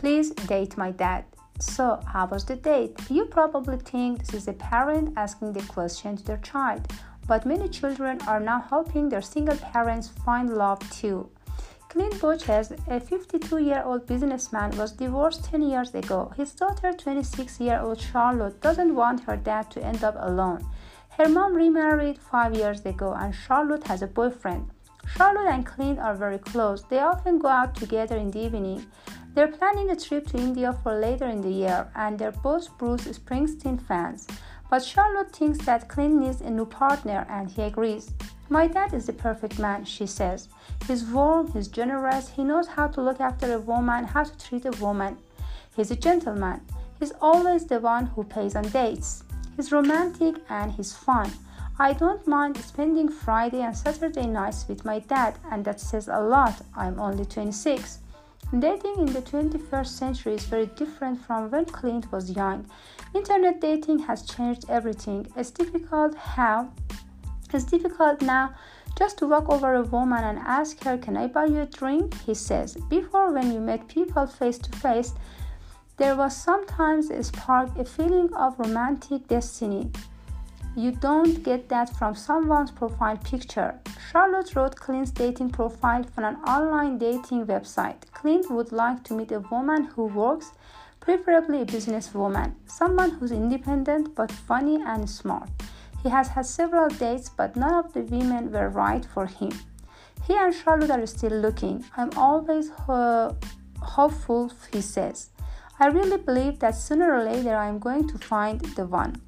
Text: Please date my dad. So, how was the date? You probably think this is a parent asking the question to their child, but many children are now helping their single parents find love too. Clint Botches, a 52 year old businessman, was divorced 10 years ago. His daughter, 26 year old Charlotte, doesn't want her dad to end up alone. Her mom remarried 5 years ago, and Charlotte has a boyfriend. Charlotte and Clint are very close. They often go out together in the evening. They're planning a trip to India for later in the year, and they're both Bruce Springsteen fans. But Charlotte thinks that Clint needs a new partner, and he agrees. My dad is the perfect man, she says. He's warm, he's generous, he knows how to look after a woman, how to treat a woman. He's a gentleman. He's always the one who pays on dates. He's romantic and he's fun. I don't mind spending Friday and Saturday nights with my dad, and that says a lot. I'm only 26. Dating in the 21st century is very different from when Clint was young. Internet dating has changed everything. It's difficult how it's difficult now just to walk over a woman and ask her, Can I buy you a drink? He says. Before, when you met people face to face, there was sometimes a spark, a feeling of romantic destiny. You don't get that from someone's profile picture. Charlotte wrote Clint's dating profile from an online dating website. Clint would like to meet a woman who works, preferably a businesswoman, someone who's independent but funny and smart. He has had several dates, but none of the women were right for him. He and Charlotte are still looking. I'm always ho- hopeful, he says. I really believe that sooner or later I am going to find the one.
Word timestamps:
Please 0.00 0.30
date 0.30 0.78
my 0.78 0.92
dad. 0.92 1.26
So, 1.58 2.00
how 2.06 2.24
was 2.24 2.46
the 2.46 2.56
date? 2.56 2.98
You 3.10 3.26
probably 3.26 3.76
think 3.76 4.20
this 4.20 4.32
is 4.32 4.48
a 4.48 4.54
parent 4.54 5.12
asking 5.14 5.52
the 5.52 5.62
question 5.64 6.16
to 6.16 6.24
their 6.24 6.38
child, 6.38 6.90
but 7.28 7.44
many 7.44 7.68
children 7.68 8.18
are 8.26 8.40
now 8.40 8.62
helping 8.62 9.10
their 9.10 9.20
single 9.20 9.58
parents 9.58 10.08
find 10.08 10.56
love 10.56 10.80
too. 10.90 11.28
Clint 11.90 12.18
Botches, 12.18 12.72
a 12.88 12.98
52 12.98 13.58
year 13.58 13.82
old 13.84 14.06
businessman, 14.06 14.70
was 14.78 14.92
divorced 14.92 15.44
10 15.44 15.68
years 15.68 15.94
ago. 15.94 16.32
His 16.34 16.54
daughter, 16.54 16.94
26 16.94 17.60
year 17.60 17.78
old 17.78 18.00
Charlotte, 18.00 18.62
doesn't 18.62 18.94
want 18.94 19.24
her 19.24 19.36
dad 19.36 19.70
to 19.72 19.84
end 19.84 20.02
up 20.02 20.16
alone. 20.18 20.64
Her 21.18 21.28
mom 21.28 21.52
remarried 21.52 22.16
5 22.16 22.56
years 22.56 22.86
ago, 22.86 23.12
and 23.12 23.34
Charlotte 23.34 23.86
has 23.88 24.00
a 24.00 24.06
boyfriend. 24.06 24.70
Charlotte 25.16 25.52
and 25.52 25.66
Clint 25.66 25.98
are 25.98 26.14
very 26.14 26.38
close. 26.38 26.82
They 26.82 26.98
often 26.98 27.38
go 27.38 27.48
out 27.48 27.74
together 27.74 28.16
in 28.16 28.30
the 28.30 28.40
evening. 28.40 28.86
They're 29.34 29.48
planning 29.48 29.90
a 29.90 29.96
trip 29.96 30.26
to 30.28 30.38
India 30.38 30.72
for 30.82 30.98
later 30.98 31.26
in 31.26 31.40
the 31.40 31.50
year, 31.50 31.88
and 31.94 32.18
they're 32.18 32.32
both 32.32 32.76
Bruce 32.78 33.06
Springsteen 33.06 33.80
fans. 33.80 34.26
But 34.70 34.84
Charlotte 34.84 35.34
thinks 35.34 35.58
that 35.66 35.88
Clint 35.88 36.14
needs 36.14 36.40
a 36.40 36.50
new 36.50 36.66
partner, 36.66 37.26
and 37.28 37.50
he 37.50 37.62
agrees. 37.62 38.12
My 38.48 38.66
dad 38.66 38.94
is 38.94 39.06
the 39.06 39.12
perfect 39.12 39.58
man, 39.58 39.84
she 39.84 40.06
says. 40.06 40.48
He's 40.86 41.04
warm, 41.04 41.52
he's 41.52 41.68
generous, 41.68 42.30
he 42.30 42.42
knows 42.42 42.66
how 42.66 42.88
to 42.88 43.00
look 43.00 43.20
after 43.20 43.52
a 43.52 43.60
woman, 43.60 44.04
how 44.04 44.24
to 44.24 44.38
treat 44.38 44.64
a 44.64 44.72
woman. 44.82 45.18
He's 45.76 45.90
a 45.90 45.96
gentleman. 45.96 46.60
He's 46.98 47.12
always 47.20 47.64
the 47.66 47.78
one 47.78 48.06
who 48.06 48.24
pays 48.24 48.56
on 48.56 48.64
dates. 48.64 49.22
He's 49.56 49.72
romantic 49.72 50.36
and 50.48 50.72
he's 50.72 50.92
fun. 50.92 51.30
I 51.80 51.94
don't 51.94 52.26
mind 52.26 52.58
spending 52.58 53.08
Friday 53.08 53.62
and 53.62 53.74
Saturday 53.74 54.26
nights 54.26 54.66
with 54.68 54.84
my 54.84 54.98
dad, 54.98 55.38
and 55.50 55.64
that 55.64 55.80
says 55.80 56.08
a 56.08 56.20
lot. 56.20 56.60
I'm 56.76 57.00
only 57.00 57.24
26. 57.24 58.00
Dating 58.58 58.96
in 58.98 59.06
the 59.06 59.22
21st 59.22 59.86
century 59.86 60.34
is 60.34 60.44
very 60.44 60.66
different 60.66 61.24
from 61.24 61.50
when 61.50 61.64
Clint 61.64 62.12
was 62.12 62.32
young. 62.32 62.66
Internet 63.14 63.62
dating 63.62 64.00
has 64.00 64.26
changed 64.26 64.66
everything. 64.68 65.26
It's 65.34 65.50
difficult 65.50 66.14
how 66.16 66.70
it's 67.54 67.64
difficult 67.64 68.20
now 68.20 68.54
just 68.98 69.16
to 69.16 69.26
walk 69.26 69.48
over 69.48 69.76
a 69.76 69.82
woman 69.82 70.22
and 70.22 70.38
ask 70.40 70.84
her, 70.84 70.98
Can 70.98 71.16
I 71.16 71.28
buy 71.28 71.46
you 71.46 71.60
a 71.60 71.66
drink? 71.66 72.12
He 72.26 72.34
says. 72.34 72.76
Before, 72.90 73.32
when 73.32 73.54
you 73.54 73.58
met 73.58 73.88
people 73.88 74.26
face 74.26 74.58
to 74.58 74.78
face, 74.80 75.14
there 75.96 76.14
was 76.14 76.36
sometimes 76.36 77.08
a 77.08 77.24
spark, 77.24 77.74
a 77.78 77.86
feeling 77.86 78.34
of 78.34 78.58
romantic 78.58 79.28
destiny. 79.28 79.90
You 80.76 80.92
don't 80.92 81.42
get 81.42 81.68
that 81.68 81.96
from 81.96 82.14
someone's 82.14 82.70
profile 82.70 83.16
picture. 83.16 83.80
Charlotte 84.10 84.54
wrote 84.54 84.76
Clint's 84.76 85.10
dating 85.10 85.50
profile 85.50 86.04
from 86.04 86.24
an 86.24 86.36
online 86.46 86.96
dating 86.96 87.46
website. 87.46 88.02
Clint 88.12 88.48
would 88.50 88.70
like 88.70 89.02
to 89.04 89.14
meet 89.14 89.32
a 89.32 89.40
woman 89.40 89.84
who 89.84 90.04
works, 90.04 90.52
preferably 91.00 91.62
a 91.62 91.66
businesswoman, 91.66 92.54
someone 92.66 93.10
who's 93.10 93.32
independent 93.32 94.14
but 94.14 94.30
funny 94.30 94.80
and 94.86 95.10
smart. 95.10 95.50
He 96.02 96.08
has 96.08 96.28
had 96.28 96.46
several 96.46 96.88
dates, 96.88 97.28
but 97.28 97.56
none 97.56 97.74
of 97.74 97.92
the 97.92 98.02
women 98.02 98.52
were 98.52 98.68
right 98.68 99.04
for 99.04 99.26
him. 99.26 99.50
He 100.26 100.34
and 100.36 100.54
Charlotte 100.54 100.90
are 100.90 101.06
still 101.06 101.32
looking. 101.32 101.84
I'm 101.96 102.10
always 102.16 102.70
ho- 102.70 103.36
hopeful, 103.82 104.52
he 104.72 104.80
says. 104.80 105.30
I 105.80 105.88
really 105.88 106.18
believe 106.18 106.60
that 106.60 106.76
sooner 106.76 107.12
or 107.12 107.24
later 107.24 107.56
I 107.56 107.66
am 107.66 107.80
going 107.80 108.06
to 108.08 108.18
find 108.18 108.60
the 108.76 108.86
one. 108.86 109.20